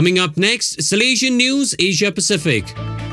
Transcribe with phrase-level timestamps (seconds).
[0.00, 2.64] Coming up next, Salesian News Asia Pacific.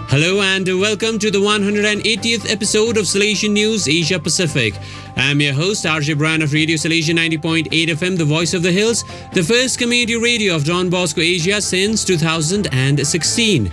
[0.07, 4.73] Hello and welcome to the 180th episode of Salesian News Asia Pacific.
[5.17, 9.03] I'm your host, RJ Bryan of Radio Salesian 90.8 FM, the voice of the hills,
[9.33, 13.71] the first community radio of Don Bosco Asia since 2016.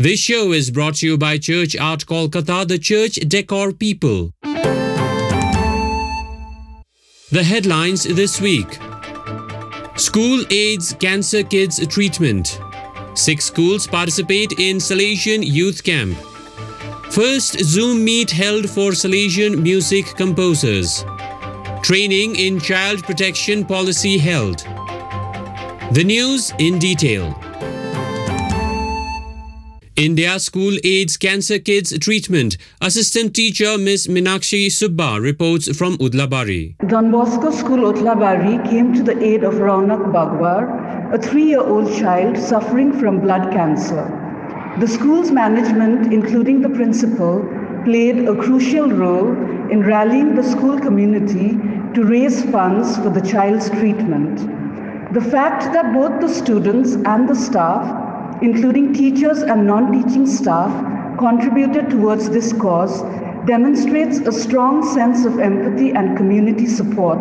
[0.00, 4.32] This show is brought to you by Church Art Kolkata, the church decor people.
[7.30, 8.80] The headlines this week
[9.98, 12.60] School AIDS Cancer Kids Treatment.
[13.14, 16.16] Six schools participate in Salesian Youth Camp.
[17.10, 21.04] First Zoom meet held for Salesian music composers.
[21.82, 24.58] Training in Child Protection Policy held.
[25.90, 27.34] The news in detail.
[29.98, 32.56] India School AIDS Cancer Kids Treatment.
[32.80, 34.06] Assistant teacher Ms.
[34.06, 36.76] Meenakshi Subba reports from Oodlabari.
[36.86, 42.96] Don Bosco School Oodlabari came to the aid of Raunak Bagwar, a three-year-old child suffering
[42.96, 44.06] from blood cancer.
[44.78, 47.42] The school's management, including the principal,
[47.84, 49.32] played a crucial role
[49.68, 51.58] in rallying the school community
[51.94, 54.38] to raise funds for the child's treatment.
[55.12, 58.07] The fact that both the students and the staff
[58.42, 60.70] including teachers and non-teaching staff,
[61.18, 63.02] contributed towards this cause
[63.46, 67.18] demonstrates a strong sense of empathy and community support.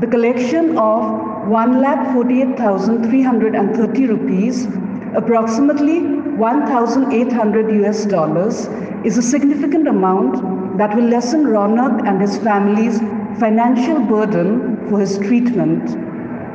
[0.00, 1.02] The collection of
[1.48, 4.66] 1,48,330 rupees,
[5.14, 8.68] approximately 1,800 US dollars,
[9.04, 13.00] is a significant amount that will lessen Ronak and his family's
[13.38, 15.84] financial burden for his treatment.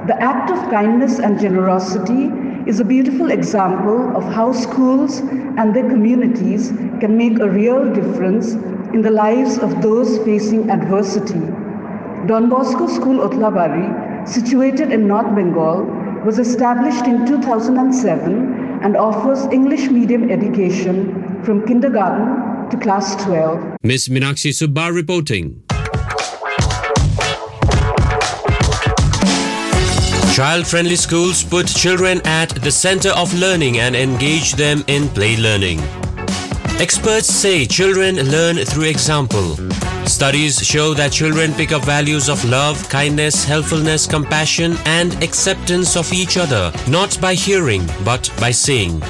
[0.07, 2.31] The act of kindness and generosity
[2.67, 5.19] is a beautiful example of how schools
[5.59, 8.53] and their communities can make a real difference
[8.93, 11.39] in the lives of those facing adversity.
[12.27, 15.85] Don Bosco School Oodlabari, situated in North Bengal,
[16.25, 23.77] was established in 2007 and offers English medium education from kindergarten to class 12.
[23.83, 24.09] Ms.
[24.09, 25.63] Meenakshi Subba reporting.
[30.37, 35.35] Child friendly schools put children at the center of learning and engage them in play
[35.35, 35.79] learning.
[36.79, 39.55] Experts say children learn through example.
[40.05, 46.13] Studies show that children pick up values of love, kindness, helpfulness, compassion, and acceptance of
[46.13, 49.01] each other, not by hearing, but by seeing.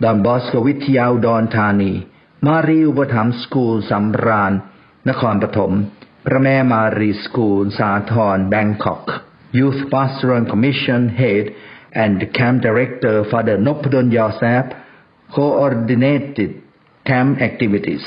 [0.02, 1.92] ดอนบอสโกวิทยาอุดรธานี
[2.46, 4.52] มารีอุปถัมภ์สคูลสำราญ
[5.08, 5.72] นครปฐม
[6.26, 9.04] พระแม่มารีสคูล สาทรแบงคอก
[9.58, 11.44] Youth Pastoral Commission Head
[12.02, 14.64] and Camp Director Father Noppadon Yosef
[15.34, 16.50] coordinated
[17.04, 18.04] camp activities.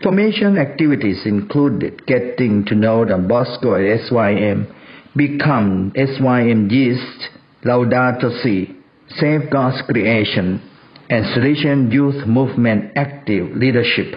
[0.00, 4.72] Formation activities included getting to know Don Bosco at SYM,
[5.16, 7.30] become SYM Yeast,
[7.64, 8.76] Laudato Si,
[9.16, 10.62] Save God's Creation,
[11.10, 14.14] and Salesian Youth Movement Active Leadership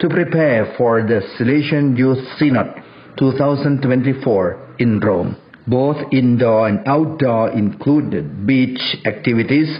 [0.00, 2.82] to prepare for the Salesian Youth Synod
[3.18, 5.36] 2024 in Rome.
[5.66, 9.74] Both indoor and outdoor included beach activities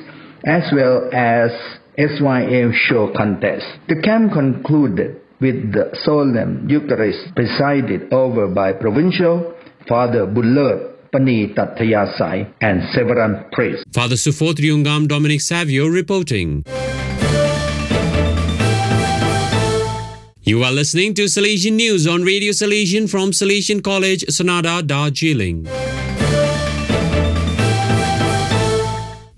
[0.46, 1.50] as well as
[1.98, 3.66] SYM show contest.
[3.88, 9.54] The camp concluded with the solemn Eucharist presided over by Provincial
[9.88, 13.84] Father Bullard Pani Tathayasai and several priests.
[13.92, 16.64] Father Suphot Riungam Dominic Savio reporting.
[20.42, 25.66] You are listening to Salesian News on Radio Salesian from Salesian College, Sonada, Darjeeling.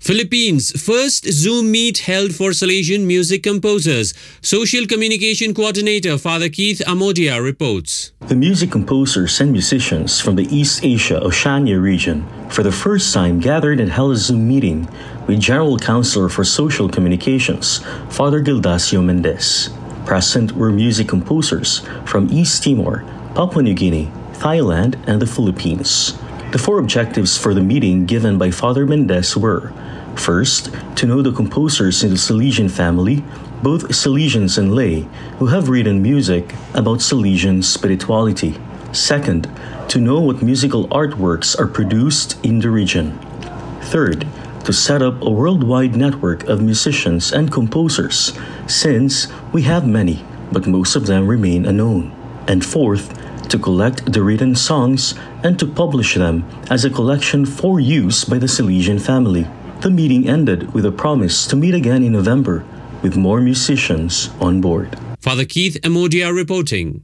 [0.07, 4.13] Philippines first Zoom meet held for Salesian music composers.
[4.41, 8.13] Social communication coordinator Father Keith Amodia reports.
[8.21, 13.41] The music composers and musicians from the East Asia Oceania region for the first time
[13.41, 14.87] gathered and held a Zoom meeting
[15.27, 17.79] with General Counselor for Social Communications,
[18.09, 19.71] Father Gildasio Mendes.
[20.05, 23.03] Present were music composers from East Timor,
[23.35, 26.17] Papua New Guinea, Thailand, and the Philippines.
[26.51, 29.73] The four objectives for the meeting given by Father Mendes were
[30.17, 33.23] First, to know the composers in the Salesian family,
[33.61, 35.07] both Salesians and lay,
[35.37, 38.57] who have written music about Salesian spirituality.
[38.91, 39.47] Second,
[39.89, 43.17] to know what musical artworks are produced in the region.
[43.83, 44.25] Third,
[44.65, 48.33] to set up a worldwide network of musicians and composers,
[48.67, 52.11] since we have many, but most of them remain unknown.
[52.47, 53.13] And fourth,
[53.49, 58.37] to collect the written songs and to publish them as a collection for use by
[58.37, 59.47] the Salesian family.
[59.81, 62.65] The meeting ended with a promise to meet again in November
[63.01, 64.97] with more musicians on board.
[65.19, 67.03] Father Keith Amodia reporting.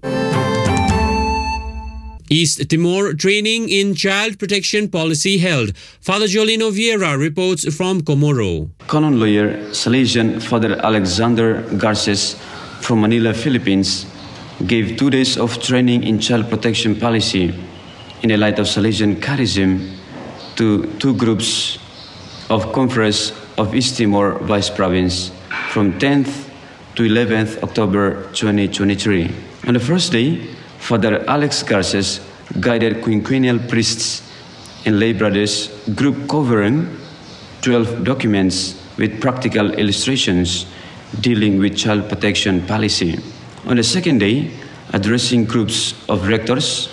[2.30, 5.78] East Timor training in child protection policy held.
[6.02, 8.70] Father Jolino Vieira reports from Comoro.
[8.88, 12.36] Canon lawyer Salesian Father Alexander Garces
[12.82, 14.06] from Manila, Philippines,
[14.68, 17.54] gave two days of training in child protection policy
[18.22, 19.96] in the light of Salesian charism
[20.56, 21.78] to two groups
[22.50, 25.32] of Conference of East Timor Vice Province
[25.70, 26.50] from 10th
[26.96, 29.32] to 11th October 2023.
[29.68, 30.38] On the first day,
[30.78, 32.20] Father Alex Garces
[32.60, 34.22] guided quinquennial priests
[34.86, 36.98] and lay brothers group covering
[37.62, 40.66] 12 documents with practical illustrations
[41.22, 43.18] dealing with child protection policy.
[43.66, 44.52] On the second day,
[44.92, 46.90] addressing groups of rectors,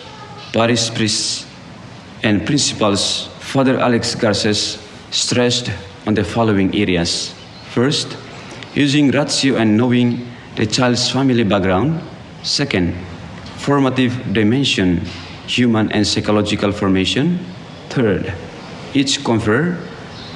[0.52, 1.44] parish priests,
[2.22, 4.78] and principals, Father Alex Garces
[5.10, 5.72] stressed
[6.06, 7.34] on the following areas.
[7.70, 8.16] First,
[8.74, 12.00] using ratio and knowing the child's family background.
[12.44, 12.94] Second,
[13.56, 14.98] formative dimension,
[15.48, 17.44] human and psychological formation.
[17.88, 18.32] Third,
[18.94, 19.76] each confer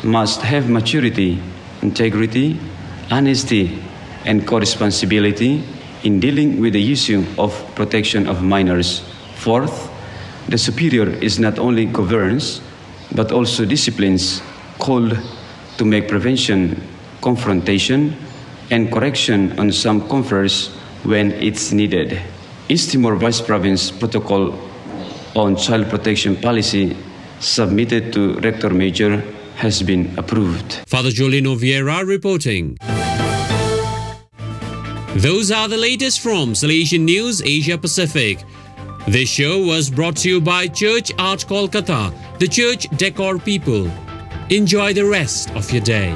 [0.03, 1.41] must have maturity,
[1.81, 2.59] integrity,
[3.09, 3.79] honesty,
[4.25, 5.63] and co-responsibility
[6.05, 9.03] in dealing with the issue of protection of minors.
[9.37, 9.91] Fourth,
[10.49, 12.61] the superior is not only governs,
[13.15, 14.43] but also disciplines
[14.79, 15.19] called
[15.79, 16.81] to make prevention,
[17.23, 18.17] confrontation,
[18.71, 20.69] and correction on some confreres
[21.05, 22.21] when it's needed.
[22.69, 24.59] East Timor Vice Province Protocol
[25.35, 26.97] on Child Protection Policy
[27.41, 29.23] submitted to Rector Major
[29.57, 30.81] has been approved.
[30.87, 32.79] Father Jolino Vieira reporting.
[35.17, 38.43] Those are the latest from Salesian News Asia Pacific.
[39.07, 43.89] This show was brought to you by Church Art Kolkata, the church decor people.
[44.51, 46.11] Enjoy the rest of your day.